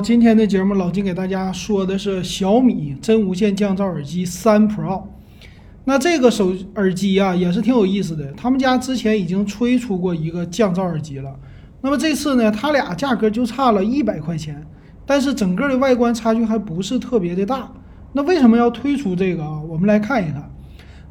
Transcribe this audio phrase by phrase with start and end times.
[0.00, 5.02] 今天的节目，老金给大家说的是小米真无线降噪耳机三 Pro。
[5.84, 8.32] 那这个手耳机啊，也是挺有意思的。
[8.32, 11.30] 他们家之前已经推出过一个降噪耳机了。
[11.82, 14.66] 那么这次呢，它俩价格就差了一百块钱，
[15.04, 17.70] 但是整个的外观差距还不是特别的大。
[18.12, 19.60] 那为什么要推出这个啊？
[19.68, 20.50] 我们来看一看。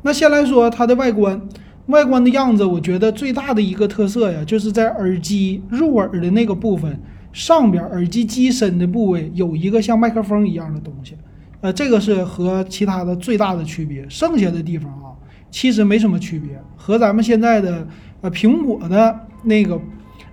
[0.02, 1.40] 那先来说它的外观，
[1.88, 7.00] 外观的样子，我觉得最大的一个特色呀，就是在耳机入耳的那个部分。
[7.32, 11.16] 上边耳机机身的部位有一个像麦克风一样的东西，
[11.62, 14.04] 呃，这个是和其他的最大的区别。
[14.10, 15.14] 剩下的地方啊，
[15.52, 17.88] 其实没什么区别，和咱们现在的
[18.22, 19.80] 呃苹果的那个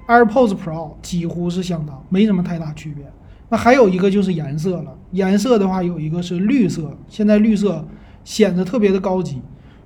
[0.09, 3.04] AirPods Pro 几乎是相当，没什么太大区别。
[3.51, 7.87] 那还有一个就是颜色了，颜色的话有一个是绿色，现在绿色
[8.24, 9.40] 显得特别的高级。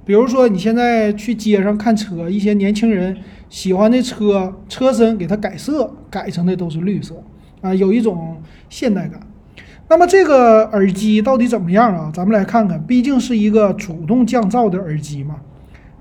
[0.05, 3.17] 比如说你现在去街上看车，一些年轻人。
[3.51, 7.23] 喜欢的车车身给它改色，改成的都是绿色
[7.61, 8.41] 啊，有一种
[8.71, 9.21] 现代感。
[9.89, 12.11] 那么这个耳机到底怎么样啊？
[12.15, 15.35] 咱们来看看，毕竟是一个主动降噪的耳机嘛。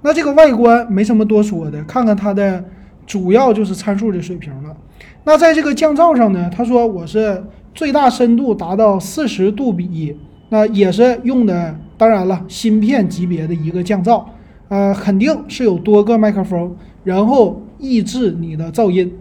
[0.04, 2.64] 那这个外观没什么多说的，看看它的
[3.08, 4.78] 主要就是参数的水平了。
[5.24, 10.16] 那在这个降噪上呢，他说我是最大深度达到四十度比，
[10.50, 14.24] 那也是用的，当然了，芯片级别的一个降噪，
[14.68, 16.76] 呃，肯定是有多个麦克风。
[17.10, 19.12] 然后抑制你的噪音。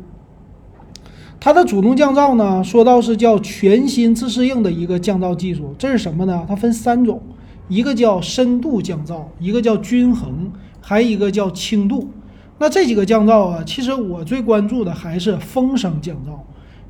[1.41, 5.75] 它的主动降噪呢，说到是叫全新自适应的一个降噪技术。
[5.78, 6.44] 这是什么呢？
[6.47, 7.22] 它分三种，
[7.66, 12.11] 一个叫深度降噪，一个叫均衡，还有一个叫轻度。
[12.59, 16.41] 那这几个降噪啊，其实我最关注的还是风声降噪，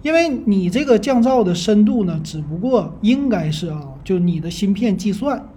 [0.03, 5.49] 因为你这个降噪的深度呢，只不过应该是啊，就你的芯片计算。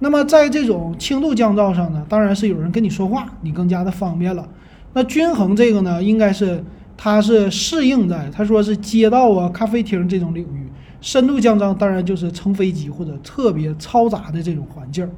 [0.00, 4.48] 那么在这种轻度降噪上呢，当然是有人跟你说话，你更加的方便了。
[4.92, 6.64] 那均衡这个呢，应该是
[6.96, 10.66] 它是适应在他说是街道啊、咖啡厅这种领域。
[11.00, 15.08] 深度降噪当然就是乘飞机或者特别嘈杂的这种环境。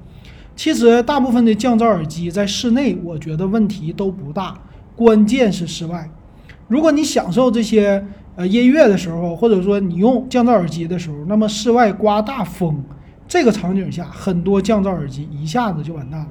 [0.54, 4.56] 其实大部分的降噪耳机在室内，我觉得问题都不大，
[4.94, 6.08] 关键是室外。
[6.68, 8.06] 如果你享受这些
[8.36, 12.80] 呃音乐的时候，或者说你用降噪耳机的时候，那么室外刮大风
[13.26, 16.30] 这个场景下，很多降噪耳机一下子就完蛋了。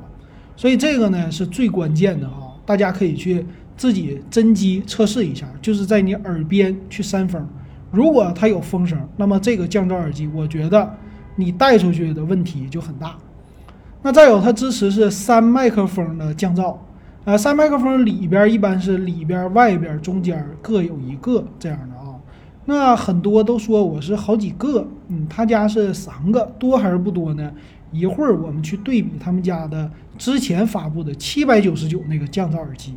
[0.55, 2.50] 所以这个呢是最关键的哈。
[2.71, 3.45] 大家可以去
[3.75, 7.45] 自己真机测试一下，就是在你耳边去扇风，
[7.91, 10.89] 如果它有风声，那么这个降噪耳机，我觉得
[11.35, 13.17] 你带出去的问题就很大。
[14.01, 16.77] 那再有，它支持是三麦克风的降噪，
[17.25, 22.15] 呃，三麦克风里边一般是里边、外边、中间各有一个这样的啊。
[22.63, 27.51] 那很多都说我是好几个，嗯，他家是三个，多还是不多呢？
[27.91, 32.95] 一会儿我们去对比他们家的之前发布的七百九十九那个降噪耳机，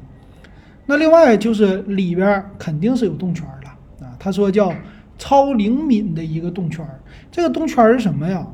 [0.87, 4.15] 那另外就是里边肯定是有动圈了啊。
[4.19, 4.73] 他说叫
[5.19, 6.87] 超灵敏的一个动圈，
[7.31, 8.47] 这个动圈是什么呀？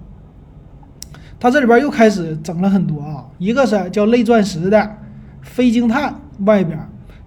[1.39, 4.97] 他这里边又开始整了很多啊，一个是叫类钻石的
[5.43, 6.79] 飞晶碳外边，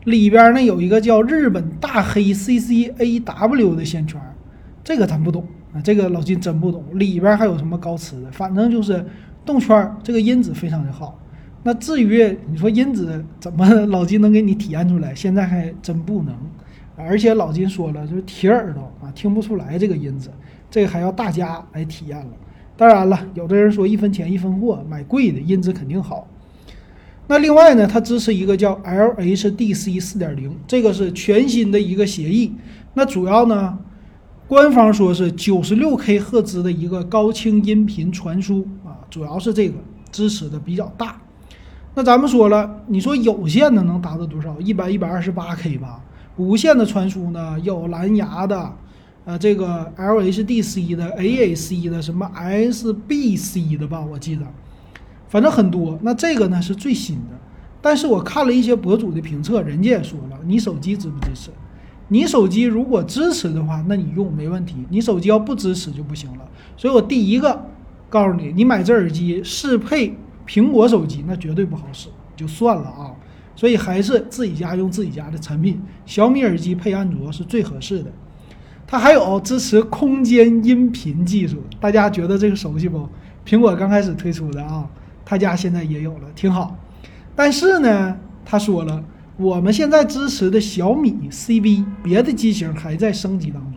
[0.06, 4.22] 里边呢有一个叫日本大黑 CCAW 的线圈，
[4.84, 5.46] 这个咱不懂。
[5.74, 8.32] 啊，这个老金真不懂，里边还有什么高磁的？
[8.32, 9.04] 反正就是
[9.46, 11.20] 动圈，这个音质非常的好。
[11.64, 15.16] 那至于你说音质怎么 老金能给你体验出来？
[15.16, 16.36] 现在还真不能。
[16.96, 20.30] 而且老金说了，就是铁耳朵啊，听不出来这个音质，
[20.70, 22.32] 这个还要大家来体验了。
[22.78, 26.28] 当然了，有的人说一分钱一分货，买贵的音质肯定好。
[27.26, 32.54] 那另外呢，它支持一个叫 LHDC 四点零，这个是全新的一个协议。
[32.94, 33.80] 那主要呢？
[34.54, 39.74] 官方说是九十六 K 赫兹的一个高清音频传输啊，主要是这个
[40.12, 41.20] 支持的比较大。
[41.96, 44.56] 那咱们说了，你说有线的能达到多少？
[44.62, 46.00] 一百一百二十八 K 吧。
[46.38, 48.72] 无线的传输呢，有蓝牙的，
[49.26, 54.46] 呃，这个 LHDC 的、AAC 的，什么 SBC 的吧，我记得，
[55.30, 55.98] 反正很多。
[56.04, 57.40] 那这个呢是最新的，
[57.82, 61.50] 但是我看了一些博主的评测，人家也说了，你手机支不支持？
[62.10, 64.86] 你手机如果支持的话，那你用没问题。
[64.90, 66.40] 你手机要不支持就不行了。
[66.78, 67.66] 所以我第一个
[68.10, 70.16] 告诉你，你买这耳机适配
[70.46, 73.12] 苹果手机，那绝对不好使，就算了啊。
[73.56, 78.12] 所以还是自己家用自己家的产品，小米耳机配安卓是最合适的。
[78.86, 83.08] 它还有支持空间音频技术，大家觉得这个熟悉不？
[83.46, 84.88] 苹果刚开始推出的啊，
[85.26, 86.78] 他家现在也有了，挺好。
[87.36, 89.04] 但是呢，他说了。
[89.38, 93.74] 我们现在支持的小米 CV，别的机型还在升级当中，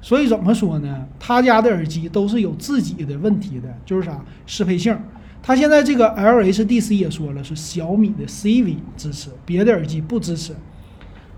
[0.00, 1.06] 所以怎么说呢？
[1.20, 4.98] 他家的耳机都是有自己的问题的，就是啥适配性。
[5.40, 10.52] 他现在这个 LHDC 也说了是小米的 CV 支持，别的耳机不支持。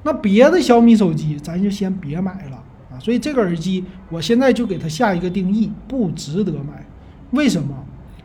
[0.03, 2.57] 那别的小米手机咱就先别买了
[2.91, 6.87] 啊，所以这个耳机我现在就给它下一个定义，不值得买。
[7.33, 7.77] 为什么？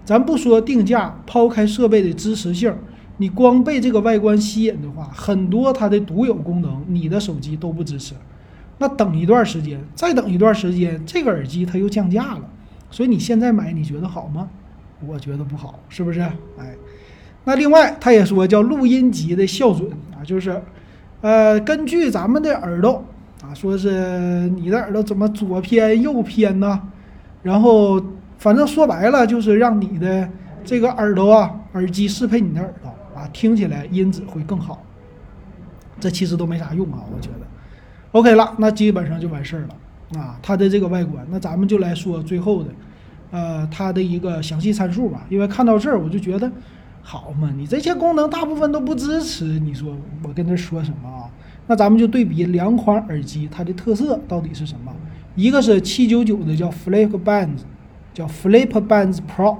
[0.05, 2.73] 咱不说定价，抛开设备的支持性，
[3.17, 8.13] 你光被这个外观吸引的话，很多它的独有功能，你的手机都不支持。
[8.77, 12.41] 那等一段时间，再等一段时间，这个耳机它又降价了，
[12.91, 14.49] 所以你现在买，你觉得好吗？
[15.05, 16.19] 我觉得不好，是不是？
[16.19, 16.75] 哎，
[17.43, 20.61] 那另外他也说叫录音级的校准啊，就是
[21.21, 23.03] 呃，根据咱们的耳朵
[23.41, 26.81] 啊，说是你的耳朵怎么左偏右偏呢？
[27.43, 28.01] 然后。
[28.37, 30.29] 反正说白了就是让你的
[30.63, 32.73] 这个耳朵啊，耳机适配你的耳，
[33.35, 34.81] 听起来音质会更好。
[35.99, 37.45] 这其实都没啥用啊，我觉得。
[38.13, 40.39] OK 了，那基本上就完事儿了啊。
[40.41, 42.69] 它的这个外观，那咱们就来说最后的，
[43.31, 45.25] 呃，它的一个详细参数吧。
[45.29, 46.49] 因为看到这儿我就觉得，
[47.01, 49.93] 好嘛，你这些功能大部分都不支持，你说
[50.23, 51.29] 我跟他说什么啊？
[51.67, 54.93] 那咱们就对比两款耳机，它的特色到底是什么？
[55.35, 57.63] 一个是七九九的叫 Flipbands。
[58.13, 59.57] 叫 Flipbands Pro，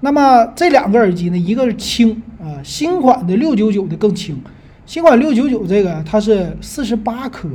[0.00, 4.40] 那么这两个耳机呢，一个是轻啊，新款的六九九的更轻。
[4.84, 7.48] 新款六九九这个它是四十八颗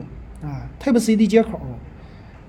[0.44, 1.60] 啊，Type C 的接口，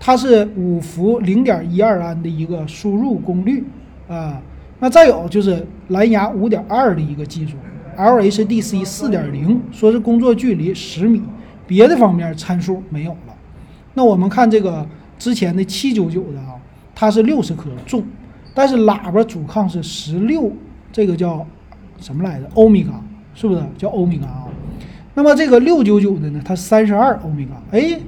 [0.01, 3.65] 它是五伏零点一二安的一个输入功率
[4.09, 4.41] 啊。
[4.81, 7.57] 那再有就是蓝牙五点二的一个技术
[7.97, 11.23] ，LHDC 四点零，说是工作距离十米，
[11.67, 13.35] 别的方面参数没有了。
[13.95, 14.85] 那我们看这个
[15.19, 16.57] 之前的七九九的啊。
[16.95, 18.05] 它是六十克重，
[18.55, 20.53] 但是喇叭主抗是十六，
[20.93, 21.47] 这个叫
[21.99, 22.49] 什么来着？
[22.55, 22.91] 欧米伽
[23.35, 24.47] 是不是叫欧米伽啊？
[25.15, 26.41] 那么这个六九九的呢？
[26.45, 27.53] 它三十二欧米伽。
[27.71, 28.01] 哎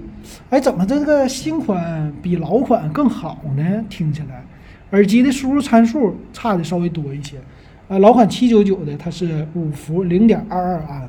[0.50, 3.84] 哎，怎么这个新款比老款更好呢？
[3.88, 4.44] 听起来，
[4.90, 7.36] 耳机的输入参数差的稍微多一些。
[7.88, 11.08] 呃，老款七九九的它是五伏零点二二安，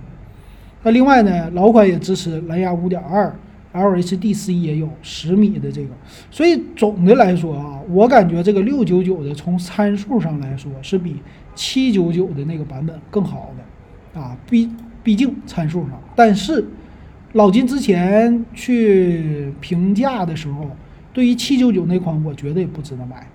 [0.84, 3.34] 那另外呢，老款也支持蓝牙五点二。
[3.74, 5.90] LHDC 也有十米的这个，
[6.32, 11.18] 所以总的来说啊，我感觉这个六九九的从参数上来说是比
[11.54, 14.70] 七九九的那个版本更好的啊，毕
[15.04, 15.92] 毕竟参数上。
[16.16, 16.66] 但是
[17.34, 20.70] 老金之前去评价的时候，
[21.14, 23.28] 对于七九九那款，我觉得不值得买。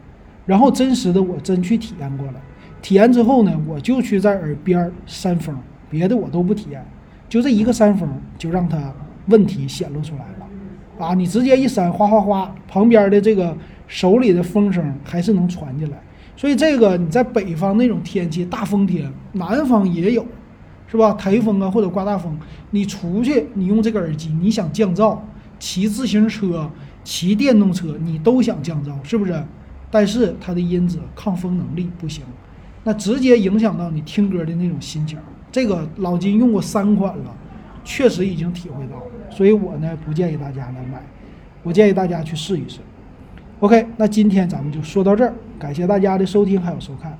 [0.46, 2.40] 然后真实的我真去体验过了，
[2.82, 5.56] 体验之后呢，我就去在耳边扇风，
[5.88, 6.84] 别的我都不体验，
[7.28, 8.08] 就这一个扇风
[8.38, 8.92] 就让它。
[9.26, 13.56] 问题显露出来了，啊，你直接一扇，哗哗哗，旁边的这个
[13.90, 16.00] 手里的风声还是能传进来。
[16.36, 20.24] 所以这个你在北方那种天气，大风天，南方也有，
[20.86, 21.12] 是吧？
[21.14, 22.38] 台风啊或者刮大风，
[22.70, 25.18] 你出去你用这个耳机，你想降噪，
[25.58, 26.70] 骑自行车、
[27.02, 29.42] 骑电动车你都想降噪，是不是？
[29.90, 32.22] 但是它的音质抗风能力不行，
[32.84, 35.18] 那直接影响到你听歌的那种心情。
[35.50, 37.36] 这个老金用过三款了。
[37.82, 41.02] 确实已经体会到，所以我呢不建议大家来买，
[41.62, 42.78] 我建议大家去试一试。
[43.60, 47.18] OK，那今天咱们就说到这儿，感谢大家的收听还有收看。